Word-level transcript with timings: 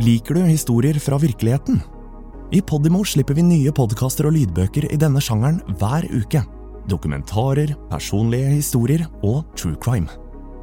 Liker 0.00 0.34
du 0.34 0.40
historier 0.40 0.96
fra 0.98 1.18
virkeligheten? 1.18 1.80
I 2.52 2.62
Podimo 2.62 3.02
slipper 3.04 3.36
vi 3.36 3.42
nye 3.44 3.72
podkaster 3.76 4.30
og 4.30 4.32
lydbøker 4.32 4.86
i 4.88 4.96
denne 4.96 5.20
sjangeren 5.20 5.58
hver 5.76 6.06
uke. 6.08 6.40
Dokumentarer, 6.88 7.74
personlige 7.90 8.54
historier 8.54 9.04
og 9.20 9.44
true 9.60 9.76
crime. 9.76 10.08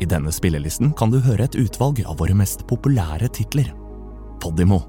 I 0.01 0.09
denne 0.09 0.33
spillelisten 0.33 0.89
kan 0.97 1.13
du 1.13 1.19
høre 1.21 1.45
et 1.45 1.59
utvalg 1.61 2.01
av 2.01 2.17
våre 2.17 2.33
mest 2.33 2.65
populære 2.65 3.29
titler. 3.37 3.69
Podimo. 4.41 4.81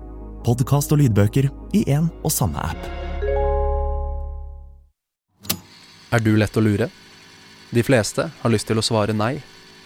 Podkast 0.48 0.96
og 0.96 1.02
lydbøker 1.02 1.50
i 1.76 1.84
én 1.84 2.08
og 2.24 2.32
samme 2.32 2.64
app. 2.72 2.88
Er 6.08 6.24
du 6.24 6.32
lett 6.40 6.56
å 6.56 6.64
lure? 6.64 6.88
De 7.68 7.84
fleste 7.84 8.30
har 8.40 8.56
lyst 8.56 8.72
til 8.72 8.80
å 8.80 8.86
svare 8.94 9.12
nei, 9.12 9.34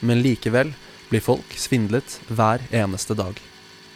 men 0.06 0.22
likevel 0.22 0.70
blir 1.10 1.32
folk 1.32 1.58
svindlet 1.58 2.20
hver 2.30 2.62
eneste 2.70 3.18
dag. 3.18 3.42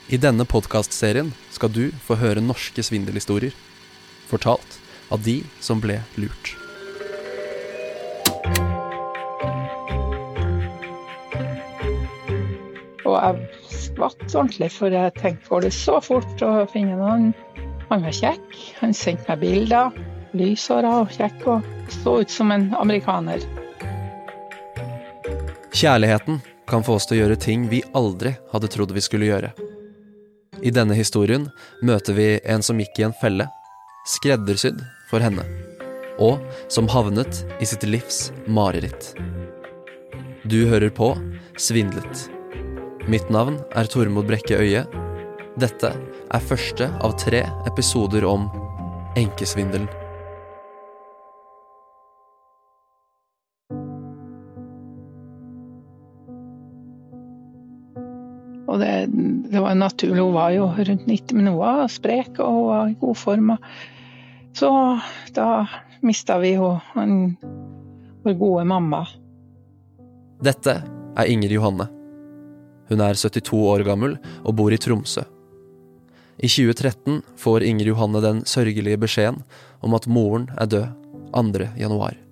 I 0.06 0.18
denne 0.22 0.44
podkastserien 0.46 1.32
skal 1.50 1.72
du 1.74 1.88
få 2.06 2.14
høre 2.20 2.38
norske 2.38 2.78
svindelhistorier, 2.86 3.50
fortalt 4.30 4.76
av 5.10 5.24
de 5.26 5.40
som 5.58 5.80
ble 5.82 5.96
lurt. 6.14 6.52
Og 13.02 13.18
jeg 13.18 13.50
skvatt 13.74 14.22
ordentlig, 14.30 14.70
for 14.76 14.94
jeg 14.94 15.14
tenkte 15.18 15.50
går 15.50 15.66
det 15.66 15.74
så 15.74 15.98
fort 15.98 16.46
å 16.46 16.54
finne 16.70 17.00
noen? 17.02 17.32
Han 17.90 18.06
var 18.06 18.14
kjekk, 18.14 18.56
han 18.78 18.94
sendte 18.94 19.26
meg 19.32 19.42
bilder. 19.42 20.02
Lyshåra 20.38 21.00
og 21.02 21.14
kjekk 21.18 21.46
og 21.50 21.66
så 21.90 22.20
ut 22.22 22.30
som 22.30 22.54
en 22.54 22.70
amerikaner. 22.78 23.42
Kjærligheten 25.74 26.44
kan 26.70 26.86
få 26.86 27.00
oss 27.00 27.10
til 27.10 27.18
å 27.18 27.24
gjøre 27.24 27.42
ting 27.42 27.66
vi 27.72 27.82
aldri 27.96 28.36
hadde 28.52 28.70
trodd 28.70 28.94
vi 28.94 29.02
skulle 29.02 29.34
gjøre. 29.34 29.56
I 30.64 30.72
denne 30.72 30.96
historien 30.96 31.48
møter 31.84 32.16
vi 32.16 32.28
en 32.48 32.64
som 32.64 32.80
gikk 32.80 33.00
i 33.00 33.06
en 33.08 33.16
felle, 33.20 33.48
skreddersydd 34.08 34.80
for 35.10 35.24
henne, 35.24 35.44
og 36.22 36.40
som 36.72 36.88
havnet 36.90 37.42
i 37.60 37.68
sitt 37.68 37.84
livs 37.88 38.30
mareritt. 38.46 39.12
Du 40.46 40.62
hører 40.70 40.92
på 40.94 41.10
Svindlet. 41.58 42.26
Mitt 43.10 43.28
navn 43.34 43.58
er 43.74 43.88
Tormod 43.90 44.28
Brekke 44.28 44.58
Øie. 44.60 44.84
Dette 45.58 45.92
er 45.96 46.48
første 46.48 46.88
av 47.02 47.16
tre 47.20 47.44
episoder 47.68 48.26
om 48.28 48.48
enkesvindelen. 49.18 49.88
Og 58.76 58.82
det, 58.82 59.08
det 59.48 59.60
var 59.64 59.76
naturlig, 59.78 60.20
hun 60.20 60.34
var 60.36 60.50
jo 60.52 60.66
rundt 60.68 61.06
90, 61.08 61.32
men 61.38 61.48
hun 61.48 61.60
var 61.62 61.86
sprek 61.88 62.36
og 62.44 62.50
hun 62.52 62.66
var 62.68 62.90
i 62.90 62.98
god 63.00 63.16
form. 63.16 63.52
Så 64.56 64.68
da 65.36 65.46
mista 66.04 66.36
vi 66.42 66.52
jo 66.58 66.74
vår 66.92 68.36
gode 68.36 68.66
mamma. 68.68 69.06
Dette 70.44 70.74
er 71.16 71.32
Inger 71.32 71.56
Johanne. 71.56 71.88
Hun 72.90 73.00
er 73.00 73.16
72 73.16 73.56
år 73.56 73.86
gammel 73.88 74.18
og 74.44 74.58
bor 74.58 74.74
i 74.74 74.78
Tromsø. 74.80 75.24
I 76.36 76.50
2013 76.52 77.22
får 77.40 77.64
Inger 77.64 77.94
Johanne 77.94 78.20
den 78.20 78.44
sørgelige 78.44 79.00
beskjeden 79.00 79.40
om 79.80 79.96
at 79.96 80.04
moren 80.04 80.50
er 80.60 80.68
død 80.68 80.86
2. 81.32 81.72
januar. 81.80 82.25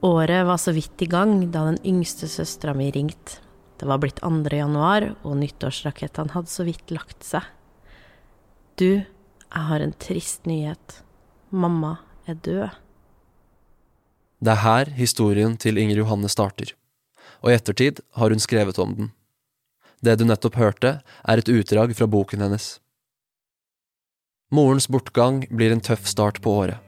Året 0.00 0.46
var 0.46 0.56
så 0.56 0.72
vidt 0.72 1.02
i 1.02 1.08
gang 1.10 1.40
da 1.50 1.64
den 1.66 1.78
yngste 1.82 2.28
søstera 2.30 2.74
mi 2.74 2.86
ringte. 2.94 3.40
Det 3.78 3.86
var 3.86 3.98
blitt 4.02 4.20
2. 4.22 4.46
januar, 4.54 5.04
og 5.26 5.38
nyttårsrakettene 5.38 6.34
hadde 6.34 6.50
så 6.50 6.66
vidt 6.66 6.90
lagt 6.94 7.26
seg. 7.26 7.42
Du, 8.78 9.02
jeg 9.02 9.64
har 9.70 9.82
en 9.82 9.94
trist 9.98 10.46
nyhet. 10.46 11.00
Mamma 11.50 11.96
er 12.26 12.38
død. 12.38 12.76
Det 14.38 14.52
er 14.54 14.62
her 14.62 14.90
historien 14.94 15.56
til 15.58 15.78
Inger 15.82 16.04
Johanne 16.04 16.30
starter, 16.30 16.74
og 17.42 17.50
i 17.50 17.56
ettertid 17.56 17.98
har 18.18 18.30
hun 18.30 18.42
skrevet 18.42 18.78
om 18.78 18.94
den. 18.94 19.10
Det 19.98 20.14
du 20.18 20.26
nettopp 20.26 20.58
hørte, 20.58 21.00
er 21.02 21.42
et 21.42 21.50
utdrag 21.50 21.94
fra 21.98 22.06
boken 22.06 22.44
hennes. 22.46 22.76
Morens 24.54 24.86
bortgang 24.86 25.42
blir 25.50 25.74
en 25.74 25.82
tøff 25.82 26.06
start 26.06 26.38
på 26.42 26.54
året, 26.62 26.78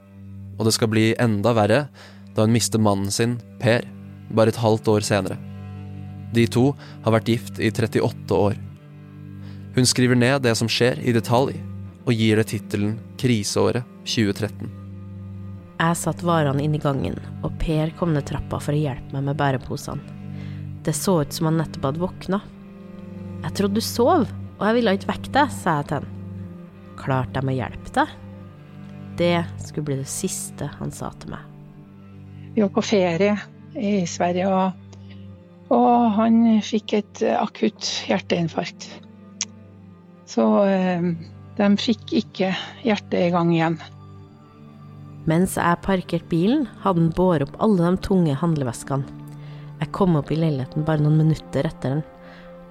og 0.58 0.66
det 0.66 0.76
skal 0.78 0.90
bli 0.94 1.08
enda 1.18 1.54
verre 1.58 1.88
da 2.34 2.46
hun 2.46 2.54
mister 2.54 2.82
mannen 2.82 3.10
sin, 3.14 3.38
Per, 3.60 3.86
bare 4.30 4.52
et 4.52 4.60
halvt 4.60 4.88
år 4.92 5.06
senere. 5.06 5.38
De 6.34 6.46
to 6.46 6.70
har 7.04 7.14
vært 7.16 7.30
gift 7.30 7.58
i 7.58 7.70
38 7.72 8.36
år. 8.36 8.58
Hun 9.74 9.86
skriver 9.86 10.18
ned 10.18 10.42
det 10.46 10.54
som 10.58 10.70
skjer 10.70 11.00
i 11.02 11.14
detalj, 11.14 11.56
og 12.06 12.14
gir 12.14 12.38
det 12.40 12.48
tittelen 12.50 12.96
Kriseåret 13.20 13.86
2013. 14.06 14.70
Jeg 15.80 15.96
satt 15.96 16.22
varene 16.26 16.62
inn 16.64 16.74
i 16.76 16.82
gangen, 16.82 17.16
og 17.42 17.54
Per 17.60 17.92
kom 17.98 18.12
ned 18.14 18.26
trappa 18.28 18.58
for 18.60 18.76
å 18.76 18.80
hjelpe 18.80 19.14
meg 19.14 19.30
med 19.30 19.38
bæreposene. 19.40 20.16
Det 20.84 20.94
så 20.96 21.20
ut 21.22 21.34
som 21.36 21.48
han 21.48 21.58
nettopp 21.60 21.90
hadde 21.90 22.02
våkna. 22.02 22.40
Jeg 23.44 23.56
trodde 23.56 23.80
du 23.80 23.84
sov, 23.84 24.26
og 24.58 24.64
jeg 24.66 24.76
ville 24.76 24.96
ikke 24.96 25.12
vekke 25.12 25.34
deg, 25.36 25.54
sa 25.54 25.78
jeg 25.80 25.88
til 25.90 26.00
han. 26.00 26.18
Klarte 27.00 27.40
jeg 27.40 27.52
å 27.52 27.58
hjelpe 27.58 27.94
deg? 27.96 28.16
Det 29.20 29.36
skulle 29.64 29.88
bli 29.88 30.00
det 30.00 30.08
siste 30.08 30.68
han 30.78 30.92
sa 30.94 31.12
til 31.20 31.34
meg. 31.34 31.49
Vi 32.60 32.64
var 32.66 32.74
på 32.76 32.82
ferie 32.84 33.38
i 33.72 34.02
Sverige, 34.04 34.44
og, 34.52 35.06
og 35.72 36.10
han 36.12 36.34
fikk 36.60 36.92
et 36.92 37.20
akutt 37.32 37.86
hjerteinfarkt. 38.04 38.84
Så 40.28 40.44
eh, 40.68 41.06
de 41.56 41.68
fikk 41.80 42.12
ikke 42.18 42.50
hjertet 42.84 43.14
i 43.16 43.30
gang 43.32 43.54
igjen. 43.54 43.78
Mens 45.24 45.56
jeg 45.56 45.80
parkerte 45.86 46.28
bilen, 46.28 46.66
hadde 46.82 47.00
han 47.00 47.14
båret 47.16 47.46
opp 47.48 47.56
alle 47.64 47.94
de 47.94 48.02
tunge 48.04 48.34
handleveskene. 48.42 49.08
Jeg 49.80 49.88
kom 49.96 50.18
opp 50.20 50.28
i 50.28 50.36
leiligheten 50.42 50.84
bare 50.84 51.00
noen 51.00 51.16
minutter 51.22 51.64
etter 51.64 51.94
den, 51.94 52.02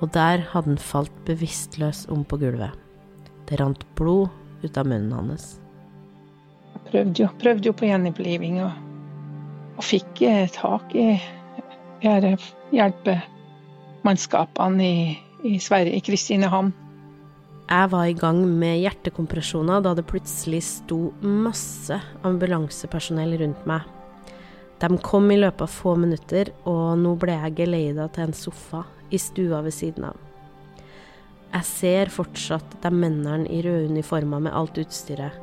og 0.04 0.14
der 0.14 0.46
hadde 0.52 0.76
han 0.76 0.78
falt 0.92 1.16
bevisstløs 1.26 2.04
om 2.14 2.22
på 2.30 2.38
gulvet. 2.44 2.78
Det 3.50 3.58
rant 3.58 3.82
blod 3.98 4.30
ut 4.62 4.78
av 4.78 4.86
munnen 4.86 5.18
hans. 5.18 5.56
Jeg 6.76 6.86
prøvde 6.92 7.26
jo, 7.26 7.32
prøvde 7.42 7.72
jo 7.72 7.76
på 7.82 7.90
gjenoppliving 7.90 8.62
og, 8.68 8.86
og 9.80 9.88
fikk 9.88 10.20
eh, 10.28 10.52
tak 10.52 10.92
i 10.92 11.16
hjelpemannskapene 12.04 14.84
i, 14.84 15.16
i 15.48 15.56
Sverige, 15.64 15.96
i 15.96 16.04
Kristinehamn. 16.04 16.76
Jeg 17.70 17.92
var 17.92 18.06
i 18.10 18.16
gang 18.18 18.40
med 18.60 18.80
hjertekompresjoner 18.82 19.82
da 19.86 19.94
det 19.96 20.08
plutselig 20.10 20.64
sto 20.66 21.14
masse 21.22 22.00
ambulansepersonell 22.26 23.38
rundt 23.44 23.62
meg. 23.70 23.82
De 24.80 24.98
kom 25.04 25.32
i 25.32 25.38
løpet 25.38 25.62
av 25.68 25.72
få 25.72 25.96
minutter, 26.00 26.50
og 26.68 26.98
nå 27.00 27.16
ble 27.20 27.34
jeg 27.36 27.56
geleida 27.60 28.08
til 28.16 28.24
en 28.26 28.34
sofa 28.36 28.84
i 29.12 29.18
stua 29.22 29.62
ved 29.66 29.74
siden 29.76 30.04
av. 30.10 30.18
Jeg 31.50 31.66
ser 31.66 32.12
fortsatt 32.14 32.78
de 32.84 32.92
mennene 32.94 33.50
i 33.50 33.62
røde 33.66 33.90
uniformer 33.90 34.40
med 34.48 34.56
alt 34.56 34.78
utstyret, 34.82 35.34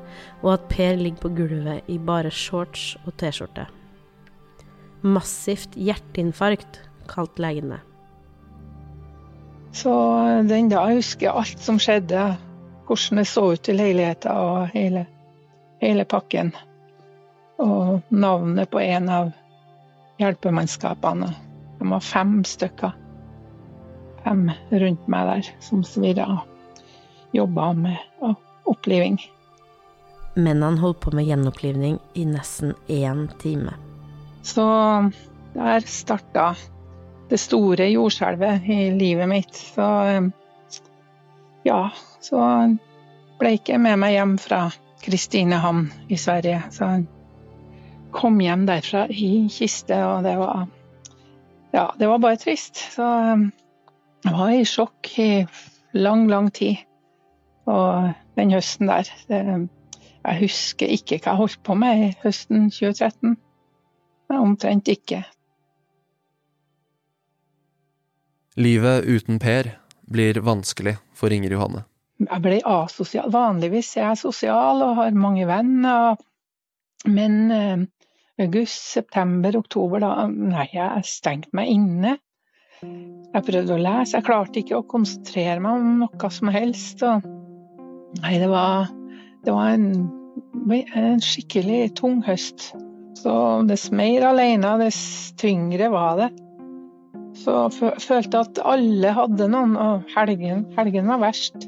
og 0.43 0.53
at 0.57 0.69
Per 0.73 0.95
ligger 1.01 1.23
på 1.25 1.35
gulvet 1.41 1.81
i 1.91 1.99
bare 1.99 2.31
shorts 2.33 2.97
og 3.05 3.17
T-skjorte. 3.21 3.67
Massivt 5.07 5.77
hjerteinfarkt, 5.79 6.81
kalte 7.07 7.45
legen 7.45 7.75
det. 7.75 7.81
Så 9.77 9.93
den 10.49 10.71
da 10.73 10.87
husker 10.89 11.29
jeg 11.29 11.37
alt 11.37 11.63
som 11.63 11.79
skjedde, 11.83 12.31
hvordan 12.89 13.21
det 13.21 13.27
så 13.29 13.45
ut 13.53 13.69
i 13.69 13.75
leiligheten 13.77 14.33
og 14.33 14.71
hele, 14.73 15.05
hele 15.83 16.07
pakken. 16.09 16.55
Og 17.63 18.01
navnet 18.09 18.71
på 18.73 18.81
en 18.81 19.11
av 19.13 19.33
hjelpemannskapene. 20.21 21.29
De 21.79 21.91
var 21.93 22.05
fem 22.05 22.39
stykker. 22.49 22.95
Fem 24.25 24.49
rundt 24.73 25.09
meg 25.13 25.31
der 25.31 25.51
som 25.63 25.85
svirra 25.85 26.29
og 26.39 27.37
jobba 27.37 27.73
med 27.77 28.33
oppliving. 28.67 29.21
Men 30.37 30.63
han 30.63 30.79
holdt 30.79 31.01
på 31.01 31.13
med 31.17 31.29
gjenopplivning 31.29 31.99
i 32.15 32.25
nesten 32.29 32.75
én 32.89 33.29
time. 33.41 33.77
Så 34.47 34.65
der 35.57 35.87
starta 35.91 36.53
det 37.31 37.39
store 37.43 37.89
jordskjelvet 37.91 38.69
i 38.71 38.91
livet 38.95 39.29
mitt. 39.29 39.57
Så 39.57 39.87
ja, 41.67 41.81
så 42.23 42.43
ble 43.41 43.57
ikke 43.59 43.81
med 43.83 43.99
meg 44.01 44.15
hjem 44.15 44.37
fra 44.39 44.61
Kristinehamn 45.03 45.89
i 46.09 46.19
Sverige. 46.21 46.63
Så 46.71 46.91
jeg 46.93 47.07
kom 48.15 48.39
hjem 48.41 48.67
derfra 48.69 49.07
i 49.11 49.49
kiste, 49.53 49.99
og 50.07 50.23
det 50.27 50.37
var 50.41 50.67
Ja, 51.75 51.91
det 51.99 52.09
var 52.09 52.23
bare 52.23 52.39
trist. 52.41 52.79
Så 52.95 53.07
jeg 54.25 54.33
var 54.33 54.53
i 54.55 54.63
sjokk 54.65 55.11
i 55.21 55.31
lang, 55.93 56.29
lang 56.31 56.53
tid. 56.55 56.87
Og 57.67 58.13
den 58.39 58.55
høsten 58.55 58.87
der 58.87 59.11
det, 59.29 59.69
Jeg 60.27 60.39
husker 60.41 60.87
ikke 60.87 61.19
hva 61.19 61.33
jeg 61.35 61.41
holdt 61.43 61.61
på 61.63 61.75
med 61.75 62.01
i 62.07 62.15
høsten 62.23 62.71
2013. 62.71 63.37
Omtrent 64.33 64.89
ikke. 64.91 65.23
Livet 68.57 69.05
uten 69.05 69.39
Per 69.39 69.69
blir 70.09 70.41
vanskelig 70.41 70.97
for 71.15 71.33
Inger 71.33 71.53
Johanne. 71.57 71.83
Jeg 72.23 72.41
ble 72.41 72.61
asosial. 72.65 73.29
Vanligvis 73.33 73.91
er 73.99 74.07
jeg 74.09 74.23
sosial 74.23 74.81
og 74.85 74.97
har 74.97 75.19
mange 75.19 75.45
venner, 75.49 76.17
men 77.05 77.35
eh, 77.53 77.83
august, 78.41 78.87
september, 78.95 79.59
oktober, 79.61 80.01
da 80.01 80.27
Nei, 80.31 80.71
jeg 80.73 81.05
stengte 81.09 81.53
meg 81.57 81.75
inne. 81.75 82.17
Jeg 82.81 83.45
prøvde 83.45 83.77
å 83.77 83.81
lese, 83.81 84.17
jeg 84.17 84.27
klarte 84.27 84.63
ikke 84.63 84.81
å 84.81 84.87
konsentrere 84.89 85.61
meg 85.61 85.77
om 85.77 86.01
noe 86.05 86.33
som 86.33 86.53
helst. 86.53 87.05
Og 87.05 87.29
nei, 88.23 88.37
det 88.41 88.49
var, 88.53 88.89
det 89.45 89.53
var 89.53 89.77
en, 89.77 90.09
en 90.73 91.25
skikkelig 91.25 91.91
tung 92.01 92.23
høst. 92.25 92.71
Så 93.17 93.33
dess 93.69 93.89
mer 93.95 94.27
alene, 94.29 94.75
dess 94.83 95.33
tyngre 95.41 95.89
var 95.93 96.21
det. 96.21 96.29
Så 97.37 97.55
jeg 97.81 98.03
følte 98.05 98.43
at 98.45 98.61
alle 98.65 99.13
hadde 99.17 99.49
noen, 99.53 99.75
og 99.81 100.05
helgen, 100.15 100.65
helgen 100.77 101.09
var 101.13 101.23
verst. 101.25 101.67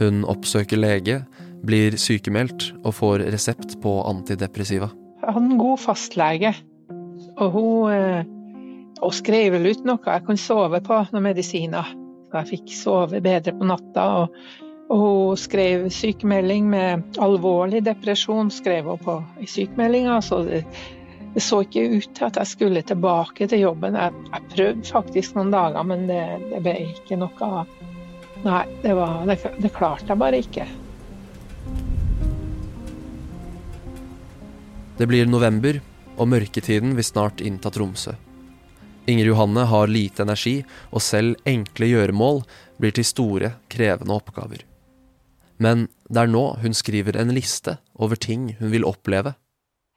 Hun 0.00 0.24
oppsøker 0.28 0.80
lege, 0.80 1.20
blir 1.66 1.96
sykemeldt 2.00 2.70
og 2.80 2.94
får 2.96 3.26
resept 3.32 3.76
på 3.82 3.98
antidepressiva. 4.08 4.88
Jeg 5.20 5.34
hadde 5.36 5.52
en 5.52 5.60
god 5.60 5.80
fastlege, 5.82 6.54
og 7.36 7.56
hun, 7.56 8.28
og 9.00 9.10
hun 9.10 9.16
skrev 9.16 9.52
vel 9.56 9.70
ut 9.72 9.84
noe 9.88 10.00
jeg 10.06 10.24
kunne 10.28 10.40
sove 10.40 10.80
på, 10.84 11.02
noen 11.12 11.28
medisiner. 11.28 11.92
Så 12.30 12.40
jeg 12.40 12.50
fikk 12.54 12.74
sove 12.76 13.20
bedre 13.24 13.52
på 13.56 13.68
natta. 13.68 14.06
Og, 14.22 14.69
og 14.90 14.98
hun 14.98 15.38
skrev 15.38 15.84
sykemelding 15.94 16.66
med 16.70 17.18
alvorlig 17.22 17.84
depresjon, 17.86 18.50
skrev 18.50 18.88
hun 18.90 18.98
på 18.98 19.14
i 19.38 19.46
sykemeldinga. 19.46 20.16
Så 20.26 20.42
det, 20.48 20.64
det, 21.34 21.42
så 21.44 21.60
ikke 21.62 21.84
ut 21.94 22.08
til 22.10 22.26
at 22.26 22.40
jeg 22.40 22.50
skulle 22.50 22.82
tilbake 22.82 23.46
til 23.46 23.62
jobben. 23.62 23.94
Jeg, 23.94 24.24
jeg 24.32 24.48
prøvde 24.54 24.90
faktisk 24.90 25.36
noen 25.38 25.52
dager, 25.54 25.86
men 25.86 26.08
det, 26.10 26.24
det 26.50 26.62
ble 26.64 26.74
ikke 26.88 27.20
noe 27.20 27.50
av. 27.60 27.76
Nei, 28.42 28.64
det, 28.82 28.94
var, 28.98 29.20
det, 29.28 29.36
det 29.62 29.70
klarte 29.76 30.10
jeg 30.10 30.22
bare 30.24 30.40
ikke. 30.42 30.66
Det 34.98 35.06
blir 35.08 35.30
november, 35.30 35.78
og 36.18 36.28
mørketiden 36.32 36.96
vil 36.98 37.06
snart 37.06 37.40
innta 37.44 37.70
Tromsø. 37.72 38.16
Inger 39.08 39.30
Johanne 39.30 39.62
har 39.70 39.88
lite 39.88 40.26
energi, 40.26 40.58
og 40.90 41.04
selv 41.04 41.38
enkle 41.48 41.92
gjøremål 41.92 42.42
blir 42.82 42.96
til 42.96 43.06
store, 43.06 43.54
krevende 43.70 44.18
oppgaver. 44.18 44.66
Men 45.60 45.88
det 46.08 46.22
er 46.22 46.30
nå 46.32 46.44
hun 46.62 46.74
skriver 46.76 47.18
en 47.20 47.32
liste 47.36 47.76
over 48.00 48.16
ting 48.16 48.54
hun 48.60 48.72
vil 48.72 48.86
oppleve. 48.88 49.34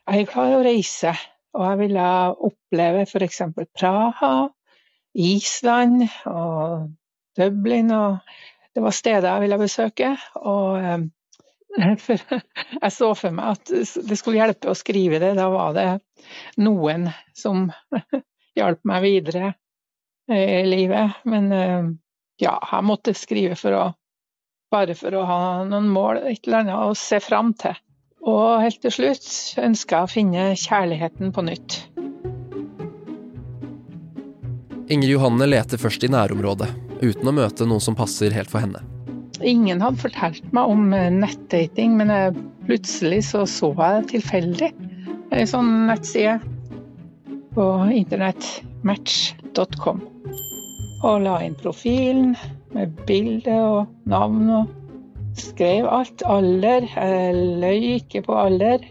Jeg 0.04 0.25
er 0.25 0.31
glad 0.33 0.51
i 0.51 0.57
å 0.57 0.65
reise, 0.65 1.13
og 1.56 1.63
jeg 1.69 1.80
ville 1.86 2.07
oppleve 2.50 3.06
f.eks. 3.07 3.42
Praha, 3.71 4.33
Island 5.15 6.04
og 6.27 6.89
Dublin. 7.39 7.92
og 7.95 8.18
Det 8.75 8.83
var 8.83 8.98
steder 8.98 9.30
jeg 9.30 9.45
ville 9.45 9.62
besøke. 9.62 10.15
og 10.36 10.80
eh, 10.83 11.06
jeg 12.83 12.92
så 12.94 13.13
for 13.18 13.33
meg 13.33 13.56
at 13.56 13.71
det 13.71 14.18
skulle 14.19 14.42
hjelpe 14.42 14.74
å 14.74 14.77
skrive 14.77 15.21
det. 15.24 15.33
Da 15.39 15.48
var 15.54 15.74
det 15.77 15.88
noen 16.62 17.07
som 17.38 17.69
hjalp 18.60 18.83
meg 18.83 19.06
videre 19.07 19.54
i 20.27 20.63
livet. 20.68 21.24
Men 21.30 21.51
eh, 21.56 21.92
ja, 22.44 22.57
jeg 22.60 22.89
måtte 22.89 23.15
skrive 23.18 23.56
for 23.60 23.80
å, 23.80 23.86
bare 24.73 24.97
for 24.97 25.15
å 25.15 25.23
ha 25.29 25.41
noen 25.69 25.89
mål, 25.93 26.23
et 26.25 26.47
eller 26.47 26.63
annet 26.63 26.89
å 26.89 26.97
se 26.97 27.21
fram 27.23 27.53
til. 27.61 27.77
Og 28.23 28.61
helt 28.63 28.79
til 28.83 28.93
slutt 28.95 29.27
ønska 29.59 29.99
jeg 29.99 30.07
å 30.07 30.11
finne 30.11 30.45
kjærligheten 30.59 31.33
på 31.35 31.43
nytt. 31.45 31.79
Inger 34.93 35.09
Johanne 35.09 35.47
leter 35.47 35.79
først 35.79 36.03
i 36.05 36.11
nærområdet, 36.11 36.69
uten 37.03 37.29
å 37.29 37.35
møte 37.35 37.67
noen 37.67 37.83
som 37.83 37.95
passer 37.97 38.35
helt 38.35 38.51
for 38.51 38.63
henne. 38.63 38.81
Ingen 39.43 39.81
hadde 39.83 39.99
fortalt 39.99 40.45
meg 40.55 40.71
om 40.71 40.93
eh, 40.95 41.09
nettdating, 41.11 41.97
men 41.99 42.11
plutselig 42.67 43.23
så, 43.27 43.43
så 43.49 43.73
jeg 43.75 44.07
tilfeldig 44.13 44.71
ei 45.33 45.45
sånn 45.49 45.87
nettside 45.89 46.39
på 47.53 47.65
internettmatch.com. 47.91 50.01
Og 51.03 51.15
la 51.25 51.35
inn 51.43 51.55
profilen 51.59 52.37
med 52.75 52.93
bilde 53.07 53.53
og 53.53 54.09
navn 54.09 54.49
og 54.61 55.39
skrev 55.39 55.87
alt. 55.89 56.23
Alder. 56.25 56.87
Jeg 56.89 57.47
løy 57.61 57.89
ikke 57.97 58.23
på 58.27 58.37
alder. 58.37 58.85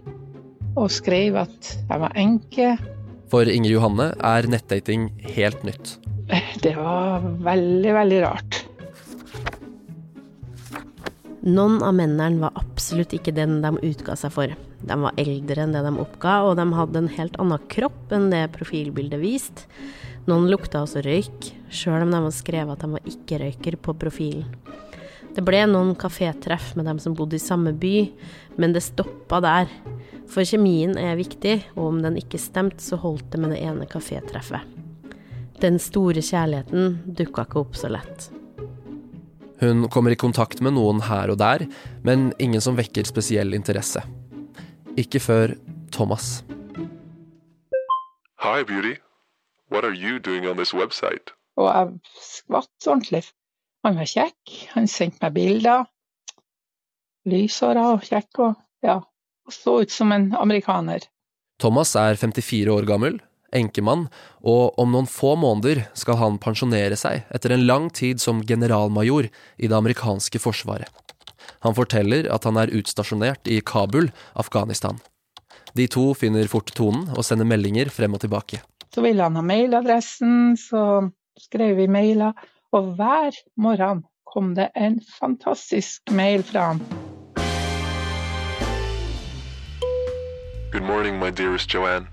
Og 0.76 0.90
skrev 0.92 1.36
at 1.42 1.74
jeg 1.76 2.02
var 2.02 2.16
enke. 2.16 2.74
For 3.32 3.48
Inger 3.48 3.74
Johanne 3.74 4.10
er 4.18 4.48
nettdating 4.50 5.10
helt 5.36 5.64
nytt. 5.64 5.96
Det 6.64 6.74
var 6.76 7.24
veldig, 7.44 7.94
veldig 7.96 8.20
rart. 8.24 8.60
Noen 11.42 11.80
av 11.82 11.96
mennene 11.98 12.38
var 12.44 12.54
absolutt 12.60 13.16
ikke 13.16 13.34
den 13.34 13.56
de 13.64 13.72
utga 13.82 14.14
seg 14.18 14.30
for. 14.30 14.52
De 14.82 14.96
var 15.02 15.16
eldre 15.18 15.64
enn 15.64 15.74
det 15.74 15.82
de 15.82 15.90
oppga, 15.98 16.36
og 16.46 16.54
de 16.58 16.66
hadde 16.76 17.00
en 17.02 17.10
helt 17.16 17.38
annen 17.42 17.64
kropp 17.72 18.14
enn 18.14 18.30
det 18.30 18.44
profilbildet 18.54 19.18
viste. 19.22 19.66
Noen 20.30 20.46
lukta 20.50 20.84
også 20.84 21.02
røyk, 21.02 21.48
sjøl 21.72 22.04
om 22.04 22.12
de 22.12 22.20
hadde 22.20 22.36
skrevet 22.36 22.76
at 22.76 22.84
de 22.84 22.94
var 22.94 23.08
ikke-røyker 23.10 23.78
på 23.82 23.94
profilen. 23.98 24.46
Det 25.32 25.42
ble 25.46 25.62
noen 25.64 25.94
kafétreff 25.96 26.74
med 26.76 26.84
dem 26.86 26.98
som 27.00 27.14
bodde 27.16 27.38
i 27.38 27.42
samme 27.42 27.72
by, 27.72 27.96
men 28.60 28.74
det 28.74 28.84
stoppa 28.84 29.40
der. 29.42 29.70
For 30.28 30.44
kjemien 30.46 30.92
er 31.00 31.16
viktig, 31.18 31.56
og 31.72 31.88
om 31.88 32.02
den 32.04 32.18
ikke 32.20 32.40
stemte, 32.40 32.84
så 32.84 33.00
holdt 33.00 33.32
det 33.32 33.40
med 33.40 33.54
det 33.54 33.62
ene 33.64 33.88
kafétreffet. 33.88 34.62
Den 35.62 35.78
store 35.80 36.22
kjærligheten 36.22 37.14
dukka 37.16 37.46
ikke 37.46 37.60
opp 37.62 37.78
så 37.78 37.90
lett. 37.92 38.28
Hun 39.62 39.86
kommer 39.94 40.12
i 40.12 40.18
kontakt 40.18 40.60
med 40.60 40.74
noen 40.74 41.00
her 41.06 41.30
og 41.32 41.38
der, 41.40 41.64
men 42.02 42.32
ingen 42.42 42.60
som 42.60 42.76
vekker 42.76 43.06
spesiell 43.08 43.54
interesse. 43.56 44.02
Ikke 44.98 45.22
før 45.22 45.54
Thomas. 45.94 46.42
Hi, 48.42 48.66
beauty. 48.66 48.98
What 49.72 49.84
are 49.88 49.96
you 49.96 50.18
doing 50.20 50.44
on 50.48 50.58
this 50.60 50.74
website? 50.76 51.32
Og 51.56 51.68
jeg 51.68 51.92
skvatt 52.20 52.88
ordentlig. 52.88 53.22
Han 53.86 53.96
var 53.96 54.08
kjekk, 54.10 54.52
han 54.74 54.88
sendte 54.90 55.24
meg 55.24 55.32
bilder. 55.36 55.86
Lyshåra 57.28 57.86
og 57.94 58.04
kjekk 58.04 58.40
og 58.44 58.58
ja, 58.84 58.98
og 59.00 59.54
så 59.54 59.78
ut 59.82 59.94
som 59.94 60.12
en 60.12 60.32
amerikaner. 60.36 61.06
Thomas 61.62 61.94
er 61.96 62.18
54 62.20 62.68
år 62.74 62.84
gammel, 62.88 63.16
enkemann, 63.56 64.08
og 64.44 64.78
om 64.80 64.92
noen 64.92 65.08
få 65.08 65.34
måneder 65.40 65.86
skal 65.98 66.18
han 66.20 66.40
pensjonere 66.42 66.98
seg 66.98 67.24
etter 67.32 67.54
en 67.54 67.64
lang 67.68 67.88
tid 67.94 68.20
som 68.20 68.42
generalmajor 68.44 69.30
i 69.30 69.70
det 69.70 69.78
amerikanske 69.78 70.42
forsvaret. 70.42 70.90
Han 71.64 71.78
forteller 71.78 72.28
at 72.34 72.44
han 72.44 72.58
er 72.60 72.74
utstasjonert 72.74 73.48
i 73.48 73.62
Kabul, 73.64 74.10
Afghanistan. 74.38 75.00
De 75.72 75.86
to 75.88 76.10
finner 76.18 76.50
fort 76.50 76.74
tonen 76.76 77.08
og 77.16 77.24
sender 77.24 77.48
meldinger 77.48 77.88
frem 77.94 78.12
og 78.18 78.22
tilbake. 78.24 78.60
Så 78.94 79.00
ville 79.00 79.22
han 79.22 79.36
ha 79.36 79.42
mailadressen, 79.42 80.56
så 80.56 81.10
skrev 81.40 81.76
vi 81.76 81.86
mailer, 81.88 82.32
og 82.72 82.94
hver 82.96 83.32
morgen 83.56 84.02
kom 84.34 84.54
det 84.54 84.68
en 84.76 85.00
fantastisk 85.20 86.10
mail 86.10 86.42
fra 86.44 86.60
ham. 86.60 86.80
Good 90.72 90.82
morning, 90.82 91.18
my 91.18 91.30
dearest 91.30 91.74
Joanne. 91.74 92.06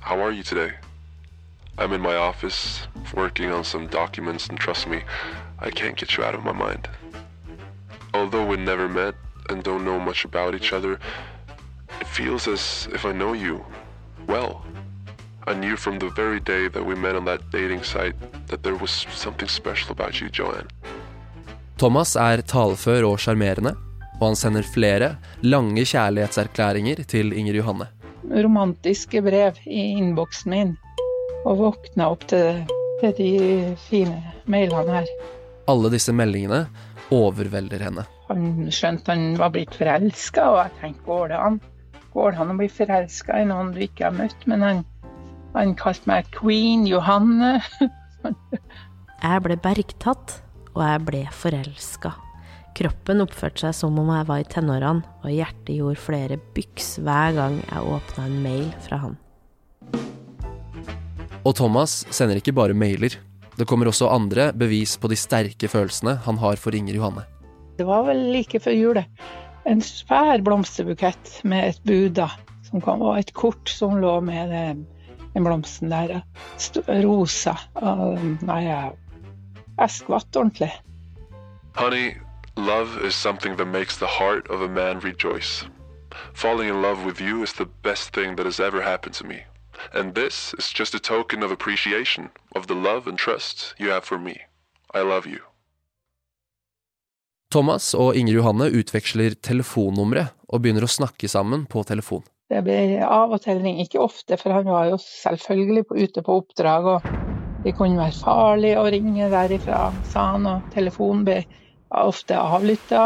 How 0.00 0.18
are 0.20 0.32
you 0.32 0.42
today? 0.42 0.70
I'm 1.78 1.92
in 1.92 2.00
my 2.00 2.16
office 2.16 2.88
working 3.14 3.52
on 3.52 3.64
some 3.64 3.86
documents, 3.86 4.48
and 4.48 4.58
trust 4.58 4.88
me, 4.88 4.96
I 5.60 5.70
can't 5.70 5.96
get 5.96 6.16
you 6.16 6.24
out 6.24 6.34
of 6.34 6.44
my 6.44 6.52
mind. 6.52 6.88
Although 8.14 8.46
we 8.46 8.56
never 8.56 8.88
met 8.88 9.14
and 9.48 9.62
don't 9.62 9.84
know 9.84 10.00
much 10.00 10.24
about 10.24 10.54
each 10.54 10.72
other, 10.72 10.98
it 12.00 12.06
feels 12.06 12.48
as 12.48 12.88
if 12.92 13.04
I 13.04 13.12
know 13.12 13.32
you 13.32 13.64
well. 14.26 14.64
I 15.50 15.54
knew 15.54 15.76
from 15.76 15.98
the 15.98 16.10
very 16.16 16.40
day 16.40 16.68
that 16.68 16.84
we 16.86 16.94
met 16.94 17.16
on 17.16 17.24
that 17.24 17.40
dating 17.52 17.82
site 17.82 18.16
that 18.48 18.62
there 18.62 18.76
was 18.76 19.06
something 19.14 19.48
special 19.48 19.92
about 19.92 20.20
you, 20.20 20.28
Joanne. 20.32 20.68
Thomas 21.78 22.16
er 22.16 22.42
talefør 22.42 23.06
og 23.08 23.20
sjarmerende, 23.20 23.72
og 24.20 24.26
han 24.30 24.36
sender 24.36 24.66
flere 24.74 25.16
lange 25.42 25.84
kjærlighetserklæringer 25.84 27.02
til 27.08 27.32
Inger 27.32 27.62
Johanne 27.62 27.88
romantiske 28.30 29.22
brev 29.22 29.58
i 29.66 29.80
innboksen 29.98 30.50
min. 30.50 30.76
Og 31.44 31.58
våkna 31.58 32.10
opp 32.12 32.26
til, 32.28 32.64
til 33.00 33.14
de 33.16 33.30
fine 33.88 34.20
mailene 34.50 35.00
her. 35.00 35.10
Alle 35.70 35.90
disse 35.92 36.12
meldingene 36.12 36.66
overvelder 37.14 37.82
henne. 37.86 38.04
Han 38.28 38.68
skjønte 38.70 39.14
han 39.14 39.34
var 39.40 39.52
blitt 39.54 39.74
forelska, 39.74 40.46
og 40.52 40.58
jeg 40.60 40.76
tenkte 40.82 41.06
går 41.08 41.32
det 41.32 41.40
an? 41.40 41.60
Går 42.14 42.34
det 42.34 42.42
an 42.42 42.52
å 42.52 42.58
bli 42.58 42.68
forelska 42.70 43.40
i 43.40 43.48
noen 43.48 43.72
du 43.74 43.80
ikke 43.86 44.08
har 44.08 44.14
møtt? 44.14 44.46
Men 44.50 44.66
han, 44.66 44.84
han 45.54 45.74
kalte 45.78 46.08
meg 46.10 46.28
queen 46.34 46.86
Johanne. 46.88 47.58
jeg 49.26 49.44
ble 49.46 49.56
bergtatt, 49.60 50.36
og 50.74 50.82
jeg 50.84 51.06
ble 51.06 51.22
forelska. 51.34 52.14
Kroppen 52.78 53.24
oppførte 53.24 53.64
seg 53.64 53.74
som 53.76 53.98
om 53.98 54.12
jeg 54.14 54.28
var 54.28 54.42
i 54.42 54.46
tenårene, 54.46 55.02
og 55.24 55.32
hjertet 55.34 55.74
gjorde 55.74 56.00
flere 56.00 56.38
byks 56.54 57.00
hver 57.02 57.34
gang 57.36 57.58
jeg 57.64 57.88
åpna 57.96 58.28
en 58.28 58.38
mail 58.44 58.70
fra 58.84 59.00
han. 59.02 59.18
Og 61.40 61.56
Thomas 61.56 62.04
sender 62.12 62.38
ikke 62.38 62.54
bare 62.54 62.76
mailer. 62.76 63.16
Det 63.56 63.66
kommer 63.68 63.90
også 63.90 64.08
andre 64.12 64.50
bevis 64.56 64.94
på 65.00 65.10
de 65.10 65.18
sterke 65.18 65.68
følelsene 65.68 66.18
han 66.24 66.38
har 66.40 66.60
for 66.60 66.76
Inger 66.76 66.96
Johanne. 67.00 67.26
Det 67.80 67.86
var 67.88 68.04
vel 68.06 68.22
like 68.34 68.60
før 68.60 68.76
jul. 68.76 69.02
En 69.68 69.82
svær 69.84 70.40
blomsterbukett 70.44 71.40
med 71.48 71.72
et 71.72 71.82
bud, 71.84 72.14
da. 72.20 72.28
Som 72.68 72.84
kom, 72.84 73.02
og 73.02 73.18
et 73.18 73.32
kort 73.34 73.68
som 73.72 73.98
lå 74.00 74.14
med 74.24 74.52
det, 74.52 74.64
den 75.34 75.44
blomsten 75.44 75.90
der. 75.90 76.22
Rosa. 77.04 77.56
Og, 77.74 78.18
nei, 78.42 78.62
jeg, 78.66 78.92
jeg 79.78 79.90
skvatt 79.90 80.36
ordentlig. 80.36 80.70
Honey, 81.76 82.16
love 82.56 83.00
is 83.06 83.14
something 83.14 83.56
that 83.56 83.66
makes 83.66 83.96
the 83.96 84.06
heart 84.06 84.48
of 84.50 84.60
a 84.62 84.68
man 84.68 85.00
rejoice. 85.00 85.66
Falling 86.34 86.68
in 86.68 86.82
love 86.82 87.04
with 87.04 87.20
you 87.20 87.42
is 87.42 87.52
the 87.52 87.68
best 87.82 88.12
thing 88.12 88.36
that 88.36 88.46
has 88.46 88.60
ever 88.60 88.82
happened 88.82 89.14
to 89.14 89.26
me. 89.26 89.44
And 89.94 90.14
this 90.14 90.54
is 90.58 90.72
just 90.78 90.94
a 90.94 90.98
token 90.98 91.42
of 91.42 91.50
appreciation 91.50 92.30
of 92.54 92.66
the 92.66 92.74
love 92.74 93.06
and 93.06 93.18
trust 93.18 93.74
you 93.78 93.90
have 93.90 94.04
for 94.04 94.18
me. 94.18 94.36
I 94.94 95.00
love 95.02 95.26
you. 95.26 95.40
Thomas 97.50 97.94
og 97.94 98.14
Inger 98.14 98.36
Johanne 98.38 98.68
utveksler 98.70 99.34
telefonnumre 99.42 100.28
og 100.48 100.62
begynner 100.62 100.86
å 100.86 100.90
snakke 100.90 101.26
sammen 101.30 101.64
på 101.66 101.82
telefon. 101.82 102.22
Det 102.50 102.64
blir 102.66 102.96
av 103.06 103.30
og 103.30 103.38
til 103.44 103.60
ring, 103.62 103.76
ikke 103.78 104.00
ofte, 104.02 104.34
for 104.34 104.50
han 104.50 104.66
var 104.66 104.88
jo 104.88 104.96
selvfølgelig 104.98 105.84
ute 105.94 106.22
på 106.26 106.38
oppdrag. 106.40 106.88
og 106.96 107.60
Det 107.62 107.76
kunne 107.78 108.00
være 108.00 108.16
farlig 108.18 108.72
å 108.74 108.88
ringe 108.90 109.28
derifra, 109.30 109.84
sa 110.10 110.32
han, 110.32 110.48
og 110.50 110.72
telefonen 110.74 111.22
ble 111.28 111.36
ofte 111.94 112.34
avlytta. 112.34 113.04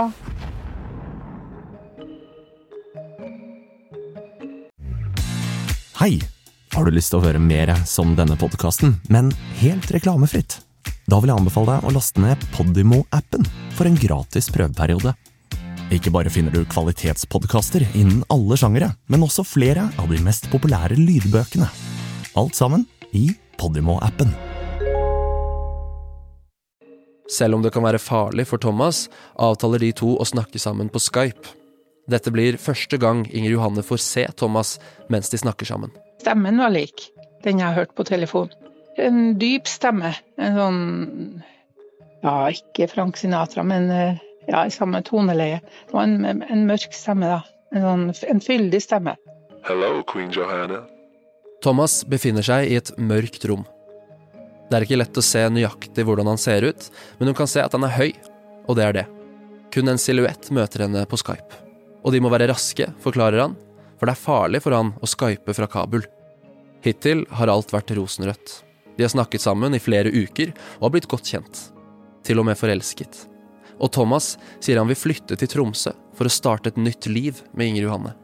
Hei! 6.00 6.14
Har 6.74 6.88
du 6.88 6.96
lyst 6.96 7.12
til 7.12 7.20
å 7.20 7.26
høre 7.26 7.38
mer 7.38 7.70
som 7.86 8.16
denne 8.16 8.34
podkasten, 8.40 8.96
men 9.12 9.28
helt 9.60 9.92
reklamefritt? 9.92 10.56
Da 11.04 11.20
vil 11.20 11.30
jeg 11.30 11.36
anbefale 11.36 11.76
deg 11.76 11.84
å 11.84 11.92
laste 11.92 12.24
ned 12.24 12.48
Podimo-appen 12.56 13.44
for 13.76 13.86
en 13.86 14.00
gratis 14.00 14.48
prøveperiode. 14.56 15.12
Ikke 15.94 16.10
bare 16.10 16.30
finner 16.32 16.50
du 16.50 16.64
kvalitetspodkaster 16.66 17.84
innen 17.94 18.24
alle 18.32 18.56
sjangere, 18.58 18.88
men 19.06 19.22
også 19.22 19.44
flere 19.46 19.84
av 20.00 20.08
de 20.10 20.18
mest 20.26 20.48
populære 20.50 20.96
lydbøkene. 20.98 21.68
Alt 22.34 22.58
sammen 22.58 22.82
i 23.14 23.28
Podimo-appen. 23.60 24.32
Selv 27.30 27.56
om 27.56 27.62
det 27.62 27.70
kan 27.76 27.86
være 27.86 28.02
farlig 28.02 28.48
for 28.50 28.58
Thomas, 28.58 29.06
avtaler 29.38 29.84
de 29.86 29.92
to 29.94 30.16
å 30.18 30.26
snakke 30.26 30.58
sammen 30.58 30.90
på 30.90 30.98
Skype. 30.98 31.54
Dette 32.10 32.34
blir 32.34 32.58
første 32.60 32.98
gang 33.00 33.22
Inger 33.30 33.54
Johanne 33.54 33.86
får 33.86 34.02
se 34.02 34.26
Thomas 34.36 34.76
mens 35.12 35.30
de 35.30 35.40
snakker 35.40 35.68
sammen. 35.68 35.94
Stemmen 36.20 36.58
var 36.58 36.74
lik 36.74 37.06
den 37.46 37.62
jeg 37.62 37.70
har 37.70 37.78
hørt 37.78 37.94
på 37.94 38.04
telefon. 38.08 38.50
En 38.98 39.36
dyp 39.38 39.70
stemme. 39.70 40.10
En 40.42 40.58
sånn 40.58 40.84
Ja, 42.24 42.48
ikke 42.50 42.88
Frank 42.88 43.18
Sinatra, 43.20 43.62
men 43.68 43.90
eh, 43.92 44.20
ja, 44.48 44.64
i 44.66 44.72
samme 44.74 45.02
toneleie. 45.06 45.60
Det 45.86 45.96
var 45.96 46.08
en, 46.08 46.42
en 46.42 46.66
mørk 46.68 46.94
stemme, 46.96 47.30
da. 47.30 47.42
En, 47.74 47.84
sånn, 47.84 48.30
en 48.30 48.42
fyldig 48.44 48.80
stemme. 48.82 49.16
Hello, 49.64 50.02
Queen 50.10 50.30
Johanna. 50.34 50.82
Thomas 51.64 52.02
befinner 52.04 52.44
seg 52.44 52.68
i 52.68 52.76
et 52.76 52.92
mørkt 53.00 53.46
rom. 53.48 53.64
Det 54.68 54.76
er 54.76 54.86
ikke 54.86 54.98
lett 55.00 55.20
å 55.20 55.24
se 55.24 55.42
nøyaktig 55.48 56.04
hvordan 56.04 56.28
han 56.28 56.40
ser 56.40 56.66
ut, 56.68 56.88
men 57.18 57.30
hun 57.30 57.36
kan 57.38 57.48
se 57.50 57.62
at 57.64 57.72
han 57.76 57.86
er 57.86 57.94
høy, 57.96 58.10
og 58.68 58.76
det 58.78 58.84
er 58.84 58.96
det. 58.98 59.04
Kun 59.74 59.88
en 59.90 60.00
silhuett 60.00 60.50
møter 60.54 60.84
henne 60.84 61.04
på 61.08 61.18
Skype. 61.20 61.60
Og 62.04 62.12
de 62.12 62.20
må 62.20 62.30
være 62.32 62.50
raske, 62.50 62.90
forklarer 63.00 63.40
han, 63.46 63.56
for 63.96 64.08
det 64.08 64.14
er 64.14 64.24
farlig 64.26 64.60
for 64.64 64.76
han 64.76 64.92
å 65.00 65.08
skype 65.08 65.54
fra 65.56 65.68
Kabul. 65.70 66.04
Hittil 66.84 67.24
har 67.38 67.48
alt 67.48 67.72
vært 67.72 67.94
rosenrødt. 67.96 68.58
De 68.98 69.06
har 69.06 69.12
snakket 69.12 69.42
sammen 69.42 69.74
i 69.74 69.80
flere 69.82 70.12
uker 70.12 70.52
og 70.76 70.88
har 70.88 70.92
blitt 70.96 71.08
godt 71.10 71.30
kjent. 71.32 71.62
Til 72.24 72.42
og 72.42 72.48
med 72.50 72.58
forelsket. 72.60 73.24
Og 73.80 73.90
Thomas 73.94 74.34
sier 74.62 74.80
han 74.80 74.90
vil 74.90 74.98
flytte 74.98 75.38
til 75.40 75.50
Tromsø 75.50 75.94
for 76.14 76.28
å 76.28 76.32
starte 76.32 76.70
et 76.70 76.80
nytt 76.80 77.08
liv 77.10 77.40
med 77.52 77.72
Inger 77.72 77.88
Johanne. 77.88 78.14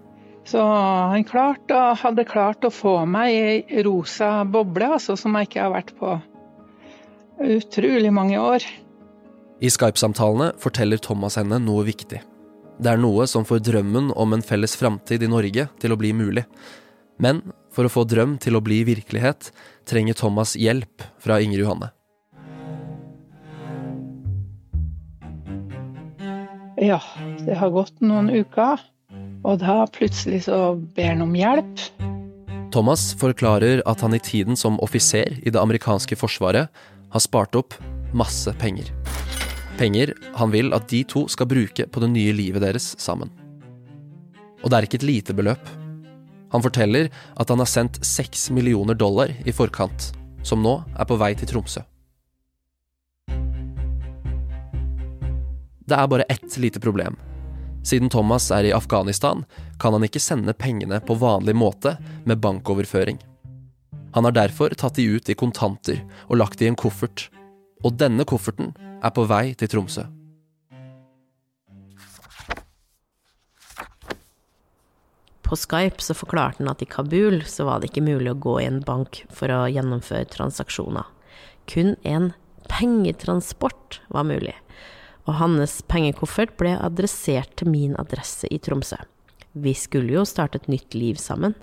Så 0.49 0.63
han 0.63 1.25
klarte, 1.29 1.77
hadde 2.01 2.27
klart 2.27 2.65
å 2.67 2.73
få 2.73 3.01
meg 3.07 3.31
i 3.35 3.41
ei 3.41 3.85
rosa 3.87 4.41
boble, 4.49 4.89
altså, 4.97 5.15
som 5.19 5.37
jeg 5.37 5.51
ikke 5.51 5.63
har 5.67 5.75
vært 5.75 5.93
på 5.99 6.17
utrolig 7.41 8.11
mange 8.13 8.41
år. 8.41 8.65
I 9.61 9.71
Skype-samtalene 9.71 10.55
forteller 10.61 11.01
Thomas 11.03 11.37
henne 11.39 11.61
noe 11.63 11.85
viktig. 11.87 12.23
Det 12.81 12.89
er 12.89 13.01
noe 13.01 13.27
som 13.29 13.45
får 13.45 13.61
drømmen 13.67 14.09
om 14.17 14.33
en 14.33 14.45
felles 14.45 14.75
framtid 14.81 15.23
i 15.23 15.29
Norge 15.29 15.67
til 15.83 15.93
å 15.93 15.99
bli 16.01 16.15
mulig. 16.17 16.47
Men 17.21 17.43
for 17.75 17.85
å 17.85 17.93
få 17.93 18.07
drøm 18.09 18.39
til 18.41 18.57
å 18.57 18.65
bli 18.65 18.81
virkelighet, 18.89 19.51
trenger 19.89 20.17
Thomas 20.17 20.57
hjelp 20.57 21.05
fra 21.21 21.37
Inger 21.45 21.67
Johanne. 21.67 21.91
Ja, 26.81 26.97
det 27.45 27.59
har 27.61 27.69
gått 27.75 27.99
noen 28.01 28.31
uker, 28.33 28.81
og 29.45 29.59
da 29.61 29.83
plutselig 29.93 30.47
så 30.47 30.79
ber 30.97 31.11
han 31.13 31.27
om 31.27 31.35
hjelp. 31.37 31.83
Thomas 32.73 33.11
forklarer 33.21 33.83
at 33.91 34.01
han 34.01 34.17
i 34.17 34.23
tiden 34.23 34.57
som 34.57 34.79
offiser 34.81 35.37
i 35.43 35.53
det 35.53 35.61
amerikanske 35.61 36.17
forsvaret 36.17 36.71
har 37.13 37.21
spart 37.21 37.59
opp 37.59 37.77
masse 38.17 38.49
penger. 38.63 38.89
Penger 39.77 40.15
han 40.41 40.55
vil 40.55 40.73
at 40.73 40.89
de 40.89 41.03
to 41.05 41.27
skal 41.29 41.51
bruke 41.51 41.85
på 41.85 42.01
det 42.01 42.11
nye 42.15 42.33
livet 42.39 42.65
deres 42.65 42.95
sammen. 42.97 43.29
Og 44.65 44.71
det 44.71 44.79
er 44.79 44.89
ikke 44.89 45.03
et 45.03 45.09
lite 45.11 45.37
beløp. 45.37 45.69
Han 46.57 46.65
forteller 46.65 47.13
at 47.37 47.53
han 47.53 47.61
har 47.61 47.69
sendt 47.69 48.01
seks 48.07 48.49
millioner 48.57 48.97
dollar 48.97 49.37
i 49.45 49.53
forkant, 49.53 50.15
som 50.49 50.65
nå 50.65 50.79
er 50.97 51.05
på 51.05 51.21
vei 51.21 51.35
til 51.37 51.53
Tromsø. 51.53 51.85
Det 55.91 55.99
er 55.99 56.07
bare 56.07 56.23
ett 56.31 56.57
lite 56.57 56.81
problem. 56.81 57.17
Siden 57.83 58.09
Thomas 58.09 58.51
er 58.51 58.65
i 58.65 58.73
Afghanistan, 58.73 59.45
kan 59.81 59.93
han 59.93 60.05
ikke 60.07 60.21
sende 60.23 60.53
pengene 60.55 61.01
på 61.03 61.17
vanlig 61.19 61.57
måte 61.59 61.97
med 62.25 62.39
bankoverføring. 62.39 63.19
Han 64.15 64.25
har 64.29 64.37
derfor 64.37 64.71
tatt 64.79 65.01
de 65.01 65.09
ut 65.17 65.27
i 65.27 65.35
kontanter 65.35 65.99
og 66.29 66.39
lagt 66.39 66.61
de 66.61 66.69
i 66.69 66.71
en 66.71 66.79
koffert. 66.79 67.27
Og 67.83 67.97
denne 67.99 68.23
kofferten 68.23 68.71
er 69.03 69.15
på 69.17 69.25
vei 69.27 69.51
til 69.59 69.71
Tromsø. 69.73 70.05
På 75.43 75.59
Skype 75.59 75.99
så 75.99 76.15
forklarte 76.15 76.63
han 76.63 76.71
at 76.71 76.85
i 76.85 76.87
Kabul 76.87 77.41
så 77.51 77.67
var 77.67 77.81
det 77.81 77.91
ikke 77.91 78.07
mulig 78.07 78.31
å 78.31 78.39
gå 78.39 78.61
i 78.61 78.69
en 78.69 78.79
bank 78.87 79.25
for 79.35 79.51
å 79.51 79.65
gjennomføre 79.67 80.31
transaksjoner. 80.31 81.11
Kun 81.67 81.97
en 82.07 82.31
pengetransport 82.71 83.99
var 84.15 84.31
mulig, 84.31 84.55
og 85.27 85.37
hans 85.41 85.81
pengekoffert 85.91 86.57
ble 86.61 86.77
adressert 86.81 87.53
til 87.61 87.71
min 87.73 87.97
adresse 88.01 88.49
i 88.51 88.59
Tromsø. 88.63 88.99
Vi 89.53 89.75
skulle 89.75 90.15
jo 90.15 90.25
starte 90.29 90.61
et 90.61 90.71
nytt 90.71 90.95
liv 90.95 91.19
sammen. 91.21 91.57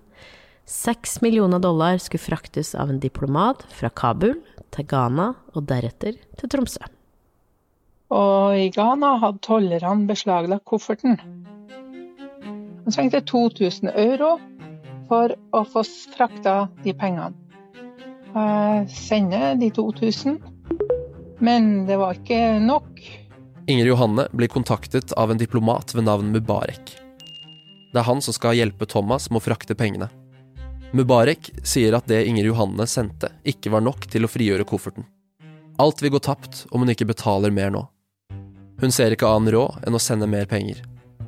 Seks 0.67 1.21
millioner 1.23 1.61
dollar 1.63 1.97
skulle 2.03 2.25
fraktes 2.25 2.73
av 2.75 2.91
en 2.91 2.99
diplomat 2.99 3.63
fra 3.71 3.89
Kabul 3.89 4.35
til 4.75 4.87
Ghana 4.89 5.31
og 5.55 5.67
deretter 5.69 6.17
til 6.39 6.51
Tromsø. 6.51 6.83
Og 8.11 8.55
i 8.59 8.67
Ghana 8.75 9.17
hadde 9.23 9.43
tollerne 9.43 10.07
beslaglagt 10.07 10.67
kofferten. 10.67 11.17
Han 12.87 12.95
trengte 12.95 13.23
2000 13.27 13.91
euro 13.95 14.37
for 15.07 15.33
å 15.55 15.63
få 15.67 15.83
frakta 16.15 16.67
de 16.83 16.93
pengene. 16.95 17.35
Jeg 18.37 18.89
sender 18.93 19.55
de 19.59 19.69
2000, 19.73 20.37
men 21.43 21.87
det 21.87 21.97
var 21.99 22.19
ikke 22.19 22.59
nok. 22.63 23.01
Inger 23.69 23.85
Johanne 23.85 24.27
blir 24.31 24.47
kontaktet 24.47 25.11
av 25.11 25.31
en 25.31 25.37
diplomat 25.37 25.95
ved 25.95 26.03
navn 26.03 26.31
Mubarek. 26.31 26.97
Det 27.91 27.99
er 27.99 28.05
han 28.07 28.21
som 28.23 28.31
skal 28.33 28.55
hjelpe 28.55 28.87
Thomas 28.87 29.25
med 29.27 29.41
å 29.41 29.43
frakte 29.43 29.75
pengene. 29.75 30.07
Mubarek 30.95 31.49
sier 31.67 31.97
at 31.97 32.07
det 32.07 32.21
Inger 32.29 32.47
Johanne 32.47 32.87
sendte, 32.87 33.27
ikke 33.43 33.73
var 33.73 33.83
nok 33.83 34.07
til 34.07 34.23
å 34.23 34.31
frigjøre 34.31 34.63
kofferten. 34.63 35.03
Alt 35.83 35.99
vil 35.99 36.15
gå 36.15 36.23
tapt 36.23 36.63
om 36.71 36.85
hun 36.85 36.93
ikke 36.95 37.09
betaler 37.11 37.51
mer 37.51 37.75
nå. 37.75 37.83
Hun 38.79 38.95
ser 38.95 39.11
ikke 39.11 39.27
annen 39.27 39.51
råd 39.51 39.83
enn 39.83 39.99
å 39.99 40.01
sende 40.01 40.31
mer 40.31 40.47
penger. 40.47 40.79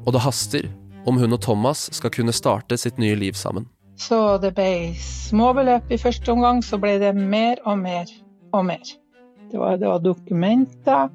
Og 0.06 0.16
det 0.16 0.24
haster 0.24 0.72
om 1.04 1.20
hun 1.20 1.36
og 1.36 1.44
Thomas 1.44 1.90
skal 1.92 2.16
kunne 2.16 2.32
starte 2.32 2.80
sitt 2.80 3.04
nye 3.04 3.20
liv 3.20 3.36
sammen. 3.36 3.68
Så 4.00 4.40
det 4.40 4.56
ble 4.56 4.96
små 4.96 5.52
beløp 5.60 5.92
i 5.92 6.00
første 6.00 6.32
omgang, 6.32 6.64
så 6.64 6.80
ble 6.80 6.96
det 7.04 7.12
mer 7.20 7.60
og 7.68 7.82
mer 7.84 8.08
og 8.56 8.70
mer. 8.72 8.96
Det 9.52 9.60
var, 9.60 9.76
det 9.82 9.92
var 9.92 10.00
dokumenter, 10.00 11.10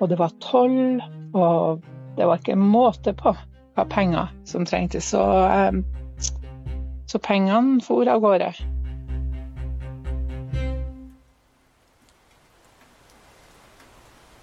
og 0.00 0.08
det 0.10 0.18
var 0.18 0.34
toll, 0.42 1.02
og 1.34 1.82
det 2.16 2.26
var 2.26 2.40
ikke 2.40 2.56
måte 2.58 3.14
på 3.16 3.34
hva 3.74 3.86
penger 3.90 4.30
som 4.46 4.66
trengtes. 4.66 5.10
Så, 5.14 5.22
um, 5.22 5.82
så 7.10 7.20
pengene 7.22 7.82
for 7.84 8.08
av 8.10 8.22
gårde. 8.24 8.52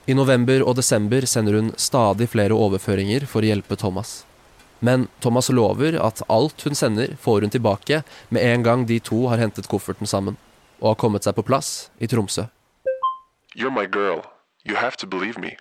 I 0.09 0.15
november 0.17 0.63
og 0.65 0.75
desember 0.75 1.23
sender 1.29 1.55
hun 1.59 1.69
stadig 1.79 2.27
flere 2.33 2.57
overføringer 2.57 3.27
for 3.29 3.45
å 3.45 3.51
hjelpe 3.51 3.77
Thomas. 3.79 4.23
Men 4.81 5.05
Thomas 5.21 5.51
lover 5.53 5.95
at 6.01 6.23
alt 6.25 6.65
hun 6.65 6.75
sender, 6.75 7.13
får 7.21 7.45
hun 7.45 7.53
tilbake 7.53 8.01
med 8.33 8.41
en 8.41 8.65
gang 8.65 8.85
de 8.89 8.97
to 8.99 9.27
har 9.29 9.39
hentet 9.39 9.69
kofferten 9.69 10.09
sammen 10.09 10.39
og 10.81 10.95
har 10.95 10.99
kommet 11.05 11.27
seg 11.27 11.37
på 11.37 11.45
plass 11.45 11.91
i 12.01 12.09
Tromsø. 12.09 12.49
You're 13.53 13.69
my 13.69 13.85
girl. 13.85 14.25
You 14.63 14.75
have 14.75 14.97
to 14.97 15.07
believe 15.07 15.39
me. 15.39 15.57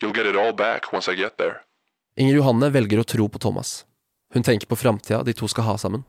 You'll 0.00 0.14
get 0.14 0.26
it 0.26 0.36
all 0.36 0.52
back 0.52 0.92
once 0.92 1.08
I 1.12 1.14
get 1.14 1.36
there. 1.38 1.60
Inger 2.16 2.34
Johanne 2.38 2.70
velger 2.70 3.00
å 3.02 3.04
tro 3.04 3.28
på 3.28 3.38
Thomas. 3.38 3.84
Hun 4.34 4.42
tenker 4.42 4.66
på 4.66 4.76
framtida 4.76 5.22
de 5.22 5.34
to 5.34 5.48
skal 5.48 5.64
ha 5.64 5.76
sammen. 5.78 6.04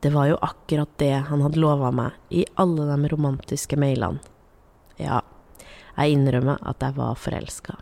Det 0.00 0.10
var 0.10 0.26
jo 0.30 0.38
akkurat 0.42 0.90
det 0.98 1.12
han 1.28 1.42
hadde 1.44 1.60
lova 1.60 1.90
meg 1.92 2.16
i 2.32 2.44
alle 2.60 2.86
de 2.88 3.08
romantiske 3.12 3.76
mailene. 3.76 4.20
Ja, 5.00 5.20
jeg 5.96 6.16
innrømmer 6.16 6.60
at 6.66 6.82
jeg 6.82 6.96
var 6.96 7.16
forelska. 7.20 7.76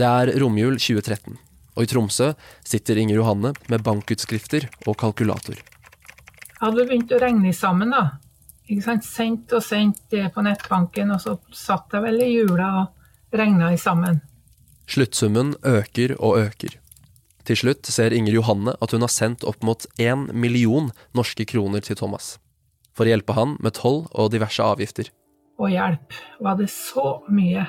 Det 0.00 0.06
er 0.06 0.32
romjul 0.40 0.78
2013, 0.78 1.36
og 1.76 1.82
i 1.84 1.88
Tromsø 1.90 2.30
sitter 2.64 2.98
Inger 3.02 3.18
Johanne 3.18 3.52
med 3.68 3.84
bankutskrifter 3.84 4.68
og 4.86 4.96
kalkulator. 5.02 5.58
Jeg 5.58 6.62
hadde 6.62 6.86
begynt 6.86 7.12
å 7.12 7.20
regne 7.20 7.52
sammen, 7.56 7.92
da. 7.92 8.04
Ikke 8.70 8.84
sant? 8.84 9.06
Sendt 9.06 9.52
og 9.56 9.64
sendt 9.66 10.02
det 10.14 10.28
på 10.34 10.44
nettbanken, 10.46 11.10
og 11.10 11.22
så 11.22 11.36
satt 11.50 11.90
jeg 11.96 12.04
vel 12.04 12.22
i 12.22 12.30
jula 12.36 12.70
og 12.84 13.36
regna 13.36 13.72
i 13.74 13.80
sammen. 13.80 14.20
Sluttsummen 14.90 15.56
øker 15.66 16.14
og 16.18 16.38
øker. 16.44 16.76
Til 17.46 17.58
slutt 17.58 17.88
ser 17.90 18.14
Inger 18.14 18.36
Johanne 18.36 18.76
at 18.82 18.92
hun 18.94 19.02
har 19.02 19.10
sendt 19.10 19.46
opp 19.48 19.64
mot 19.66 19.86
én 19.98 20.28
million 20.30 20.90
norske 21.16 21.46
kroner 21.50 21.82
til 21.82 21.98
Thomas. 21.98 22.36
For 22.94 23.06
å 23.06 23.14
hjelpe 23.14 23.34
han 23.34 23.56
med 23.64 23.74
toll 23.78 24.04
og 24.10 24.30
diverse 24.34 24.62
avgifter. 24.62 25.10
Og 25.60 25.72
hjelp, 25.72 26.14
var 26.40 26.58
det 26.60 26.68
så 26.72 27.20
mye. 27.30 27.64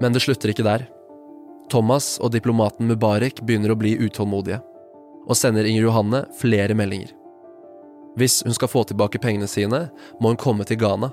Men 0.00 0.16
det 0.16 0.22
slutter 0.24 0.52
ikke 0.52 0.66
der. 0.66 0.84
Thomas 1.70 2.18
og 2.20 2.32
diplomaten 2.34 2.88
Mubarek 2.90 3.40
begynner 3.46 3.72
å 3.72 3.78
bli 3.78 3.94
utålmodige, 4.00 4.60
og 5.28 5.38
sender 5.38 5.68
Inger 5.68 5.86
Johanne 5.86 6.24
flere 6.40 6.76
meldinger. 6.76 7.14
Hvis 8.18 8.42
hun 8.44 8.54
skal 8.54 8.70
få 8.70 8.84
tilbake 8.84 9.20
pengene 9.22 9.46
sine, 9.50 9.88
må 10.20 10.32
hun 10.32 10.40
komme 10.40 10.66
til 10.66 10.80
Ghana. 10.80 11.12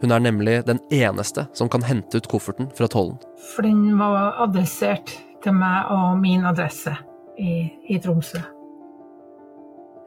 Hun 0.00 0.12
er 0.12 0.22
nemlig 0.24 0.60
den 0.66 0.80
eneste 0.92 1.46
som 1.56 1.68
kan 1.68 1.84
hente 1.84 2.20
ut 2.20 2.28
kofferten 2.28 2.70
fra 2.76 2.88
tollen. 2.88 3.18
For 3.52 3.64
den 3.64 3.98
var 4.00 4.40
adressert 4.44 5.12
til 5.44 5.56
meg 5.56 5.92
og 5.92 6.20
min 6.20 6.44
adresse 6.48 6.94
i, 7.40 7.68
i 7.88 7.98
Tromsø. 8.00 8.40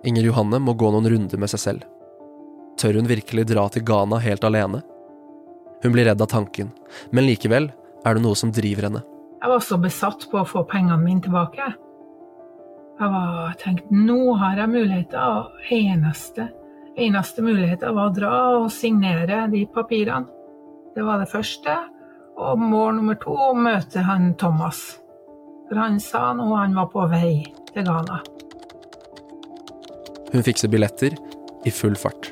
Inger 0.03 0.25
Johanne 0.27 0.59
må 0.59 0.73
gå 0.77 0.89
noen 0.91 1.07
runder 1.09 1.39
med 1.39 1.51
seg 1.53 1.61
selv. 1.61 1.85
Tør 2.79 2.97
hun 2.99 3.07
virkelig 3.09 3.45
dra 3.49 3.67
til 3.71 3.85
Ghana 3.87 4.19
helt 4.23 4.43
alene? 4.43 4.81
Hun 5.83 5.93
blir 5.93 6.07
redd 6.09 6.21
av 6.23 6.29
tanken, 6.31 6.71
men 7.11 7.27
likevel 7.27 7.69
er 8.03 8.17
det 8.17 8.23
noe 8.23 8.37
som 8.39 8.51
driver 8.53 8.89
henne. 8.89 9.03
Jeg 9.43 9.51
var 9.51 9.63
så 9.63 9.77
besatt 9.79 10.25
på 10.31 10.39
å 10.39 10.47
få 10.47 10.63
pengene 10.69 10.97
mine 11.01 11.23
tilbake. 11.23 11.73
Jeg 13.03 13.11
var 13.11 13.55
tenkt 13.59 13.89
nå 13.91 14.33
har 14.39 14.61
jeg 14.61 14.71
muligheter, 14.71 15.19
og 15.19 15.71
eneste, 15.75 16.45
eneste 16.95 17.43
muligheten 17.43 17.97
var 17.97 18.07
å 18.07 18.13
dra 18.15 18.35
og 18.61 18.69
signere 18.71 19.41
de 19.51 19.65
papirene. 19.67 20.29
Det 20.95 21.03
var 21.03 21.19
det 21.19 21.27
første. 21.27 21.73
Og 22.39 22.61
mål 22.61 22.95
nummer 23.01 23.17
to 23.19 23.35
møte 23.59 24.05
han 24.07 24.31
Thomas. 24.39 24.79
For 25.67 25.81
han 25.81 25.99
sa 25.99 26.29
nå 26.37 26.47
han 26.55 26.77
var 26.79 26.87
på 26.93 27.03
vei 27.11 27.43
til 27.73 27.89
Ghana. 27.89 28.21
Hun 30.31 30.47
fikser 30.47 30.71
billetter 30.71 31.19
i 31.67 31.75
full 31.75 31.99
fart. 31.99 32.31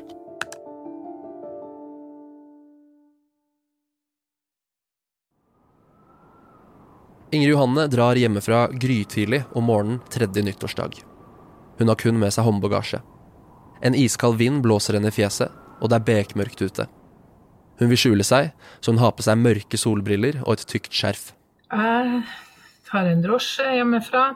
Inger 7.32 7.48
Johanne 7.48 7.86
drar 7.86 8.18
hjemmefra 8.20 8.66
grytidlig 8.68 9.44
om 9.56 9.64
morgenen 9.64 10.00
tredje 10.12 10.42
nyttårsdag. 10.42 10.98
Hun 11.78 11.88
har 11.88 11.96
kun 11.96 12.18
med 12.20 12.34
seg 12.34 12.44
håndbagasje. 12.44 12.98
En 13.80 13.94
iskald 13.96 14.36
vind 14.36 14.60
blåser 14.62 14.98
henne 14.98 15.08
i 15.08 15.14
fjeset, 15.16 15.48
og 15.80 15.88
det 15.88 15.96
er 15.96 16.04
bekmørkt 16.10 16.60
ute. 16.60 16.84
Hun 17.80 17.88
vil 17.88 18.00
skjule 18.02 18.26
seg, 18.28 18.50
så 18.84 18.92
hun 18.92 19.00
har 19.00 19.14
på 19.16 19.24
seg 19.24 19.40
mørke 19.40 19.80
solbriller 19.80 20.42
og 20.42 20.58
et 20.58 20.66
tykt 20.68 20.92
skjerf. 20.92 21.30
Jeg 21.72 22.20
tar 22.90 23.08
en 23.08 23.24
drosje 23.24 23.70
hjemmefra. 23.78 24.26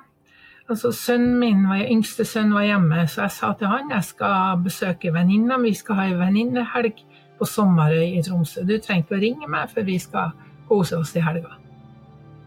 Altså, 0.64 0.94
sønnen 0.96 1.36
min, 1.42 1.68
Yngste 1.84 2.24
sønn 2.24 2.56
var 2.56 2.64
hjemme, 2.64 3.04
så 3.12 3.26
jeg 3.26 3.36
sa 3.36 3.52
til 3.60 3.70
han 3.70 3.92
jeg 3.92 4.08
skal 4.08 4.64
besøke 4.64 5.12
venninna. 5.12 5.60
Vi 5.60 5.74
skal 5.76 6.00
ha 6.00 6.08
ei 6.08 6.16
venninnehelg 6.16 7.04
på 7.36 7.52
Sommerøy 7.52 8.16
i 8.16 8.24
Tromsø. 8.24 8.64
Du 8.64 8.78
trenger 8.80 9.04
ikke 9.04 9.20
å 9.20 9.22
ringe 9.28 9.52
meg, 9.52 9.68
for 9.76 9.84
vi 9.84 10.00
skal 10.00 10.32
kose 10.72 10.96
oss 10.96 11.12
i 11.12 11.22
helga. 11.28 11.60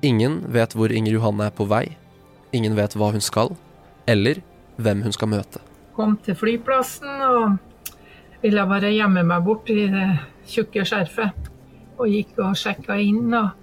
Ingen 0.05 0.41
vet 0.53 0.75
hvor 0.77 0.91
Inger 0.95 1.17
Johanne 1.17 1.49
er 1.49 1.55
på 1.55 1.67
vei. 1.67 1.85
Ingen 2.55 2.77
vet 2.77 2.95
hva 2.95 3.11
hun 3.11 3.23
skal, 3.23 3.51
eller 4.07 4.39
hvem 4.79 5.03
hun 5.03 5.15
skal 5.15 5.31
møte. 5.31 5.61
Kom 5.97 6.15
til 6.23 6.37
flyplassen 6.39 7.23
og 7.25 7.57
ville 8.43 8.63
bare 8.69 8.93
gjemme 8.95 9.25
meg 9.27 9.43
bort 9.43 9.69
i 9.69 9.89
det 9.91 10.09
tjukke 10.47 10.85
skjerfet. 10.87 11.49
Og 11.99 12.07
gikk 12.07 12.37
og 12.39 12.55
sjekka 12.55 12.95
inn. 13.03 13.33
og 13.33 13.55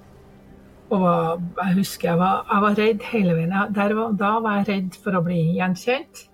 og 0.86 1.00
var, 1.02 1.40
jeg 1.64 1.74
husker 1.80 2.08
jeg 2.12 2.18
var, 2.20 2.44
jeg 2.46 2.62
var 2.62 2.76
redd 2.78 3.04
hele 3.10 3.34
veien. 3.34 3.54
Der, 3.74 3.94
da 4.14 4.32
var 4.38 4.60
jeg 4.60 4.68
redd 4.68 4.98
for 5.02 5.18
å 5.18 5.22
bli 5.26 5.40
gjenkjent. 5.56 6.26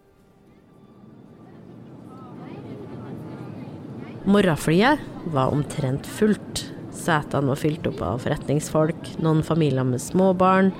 Morgenflyet 4.28 5.00
var 5.32 5.54
omtrent 5.56 6.06
fullt. 6.06 6.66
Setene 7.02 7.50
var 7.50 7.58
fylt 7.58 7.86
opp 7.90 8.02
av 8.06 8.20
forretningsfolk, 8.22 9.14
noen 9.22 9.42
familier 9.46 9.86
med 9.86 10.02
små 10.02 10.30
barn, 10.38 10.70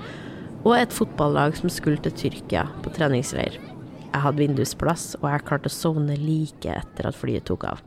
og 0.63 0.77
et 0.77 0.95
fotballag 0.95 1.57
som 1.59 1.73
skulle 1.73 1.99
til 2.05 2.15
Tyrkia 2.15 2.69
på 2.85 2.93
treningsleir. 2.95 3.59
Jeg 4.13 4.21
hadde 4.27 4.43
vindusplass, 4.43 5.17
og 5.23 5.27
jeg 5.31 5.47
klarte 5.49 5.71
å 5.71 5.75
sovne 5.75 6.19
like 6.21 6.71
etter 6.71 7.09
at 7.09 7.19
flyet 7.19 7.49
tok 7.49 7.67
av. 7.73 7.83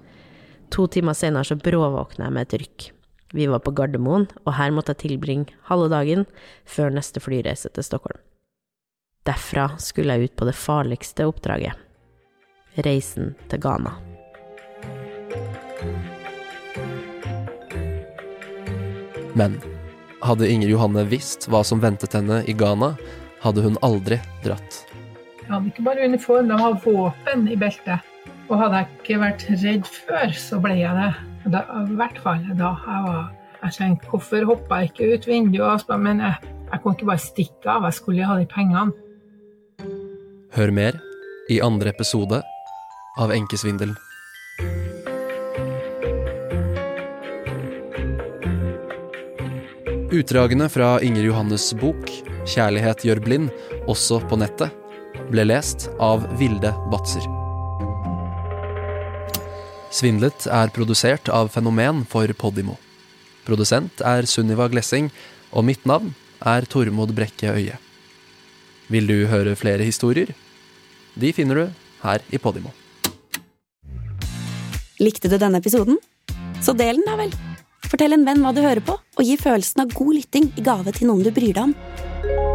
To 0.74 0.88
timer 0.91 1.15
senere 1.15 1.48
så 1.48 1.56
bråvåkna 1.62 2.28
jeg 2.28 2.36
med 2.36 2.48
et 2.48 2.58
rykk. 2.63 2.88
Vi 3.36 3.48
var 3.52 3.62
på 3.63 3.74
Gardermoen, 3.78 4.28
og 4.43 4.58
her 4.58 4.74
måtte 4.74 4.95
jeg 4.95 5.06
tilbringe 5.06 5.56
halve 5.69 5.91
dagen 5.93 6.26
før 6.65 6.93
neste 6.98 7.24
flyreise 7.24 7.71
til 7.71 7.86
Stockholm. 7.86 8.19
Derfra 9.26 9.71
skulle 9.82 10.17
jeg 10.17 10.30
ut 10.30 10.36
på 10.38 10.50
det 10.50 10.58
farligste 10.58 11.30
oppdraget– 11.30 11.82
reisen 12.86 13.34
til 13.50 13.63
Ghana. 13.63 13.95
Men 19.36 19.60
hadde 20.24 20.48
Inger 20.50 20.71
Johanne 20.71 21.04
visst 21.12 21.50
hva 21.52 21.62
som 21.67 21.82
ventet 21.84 22.15
henne 22.15 22.41
i 22.48 22.56
Ghana, 22.56 22.93
hadde 23.43 23.63
hun 23.65 23.78
aldri 23.86 24.17
dratt. 24.45 24.82
Jeg 25.43 25.52
hadde 25.52 25.69
ikke 25.69 25.86
bare 25.86 26.08
uniform, 26.10 26.50
jeg 26.50 26.63
hadde 26.63 26.82
våpen 26.86 27.48
i 27.52 27.58
beltet. 27.60 28.12
Og 28.50 28.60
hadde 28.62 28.80
jeg 28.80 28.91
ikke 28.95 29.21
vært 29.21 29.48
redd 29.52 29.89
før, 29.89 30.36
så 30.39 30.60
ble 30.63 30.78
jeg 30.80 30.98
det. 30.98 31.12
Da, 31.54 31.62
I 31.84 31.98
hvert 32.00 32.17
fall 32.24 32.45
da. 32.58 32.71
Jeg, 32.88 33.04
var, 33.06 33.28
jeg 33.62 33.78
tenkte 33.78 34.12
hvorfor 34.13 34.48
hoppa 34.50 34.82
jeg 34.82 34.93
ikke 34.93 35.12
ut 35.13 35.28
vinduet? 35.30 35.93
Men 36.02 36.24
jeg, 36.24 36.54
jeg 36.71 36.82
kunne 36.82 36.98
ikke 36.98 37.12
bare 37.12 37.26
stikke 37.26 37.76
av, 37.76 37.89
jeg 37.89 38.00
skulle 38.00 38.30
ha 38.32 38.39
de 38.39 38.50
pengene. 38.50 38.95
Hør 40.56 40.71
mer 40.71 40.98
i 41.52 41.60
andre 41.62 41.91
episode 41.91 42.41
av 43.21 43.34
Enkesvindelen. 43.36 43.98
Utdragene 50.15 50.69
fra 50.71 51.01
Inger 51.04 51.25
Johannes 51.28 51.73
bok 51.75 52.08
'Kjærlighet 52.47 53.01
gjør 53.04 53.19
blind', 53.19 53.49
også 53.91 54.21
på 54.30 54.38
nettet, 54.39 54.71
ble 55.28 55.43
lest 55.43 55.89
av 55.99 56.23
Vilde 56.39 56.71
Batzer. 56.91 57.25
Svindlet 59.91 60.45
er 60.47 60.71
produsert 60.71 61.28
av 61.28 61.49
Fenomen 61.51 62.06
for 62.08 62.32
Podimo. 62.32 62.78
Produsent 63.43 63.99
er 64.08 64.23
Sunniva 64.23 64.69
Glessing, 64.71 65.10
og 65.51 65.67
mitt 65.67 65.84
navn 65.84 66.13
er 66.39 66.63
Tormod 66.63 67.12
Brekke 67.12 67.51
Øye. 67.51 67.75
Vil 68.88 69.12
du 69.12 69.25
høre 69.28 69.58
flere 69.60 69.84
historier? 69.84 70.32
De 71.19 71.34
finner 71.34 71.60
du 71.60 71.65
her 72.06 72.23
i 72.32 72.39
Podimo. 72.39 72.71
Likte 75.04 75.28
du 75.28 75.36
denne 75.36 75.60
episoden? 75.60 75.99
Så 76.63 76.71
del 76.71 77.01
den, 77.01 77.10
da 77.10 77.19
vel. 77.19 77.36
Fortell 77.95 78.12
en 78.12 78.25
venn 78.27 78.41
hva 78.43 78.49
du 78.51 78.58
hører 78.60 78.84
på, 78.84 78.91
og 78.99 79.23
gi 79.23 79.38
følelsen 79.39 79.86
av 79.86 79.93
god 79.95 80.17
lytting 80.17 80.49
i 80.60 80.63
gave 80.65 80.91
til 80.97 81.08
noen 81.08 81.21
du 81.23 81.29
bryr 81.31 81.55
deg 81.55 81.69
om. 81.69 82.55